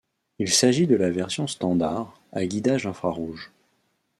[0.39, 3.51] Il s'agit de la version standard, à guidage infra-rouge.